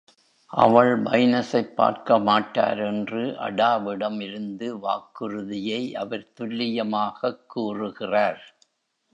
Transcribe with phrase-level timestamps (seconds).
[0.49, 8.55] அவள் பைனஸைப் பார்க்க மாட்டார் என்று அடாவிடம் இருந்து வாக்குறுதியை அவர் துல்லியமாகக் கூறுகிறார்.